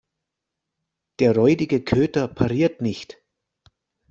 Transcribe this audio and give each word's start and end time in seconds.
Der 1.19 1.35
räudige 1.37 1.79
Köter 1.83 2.27
pariert 2.27 2.81
nicht. 2.81 3.21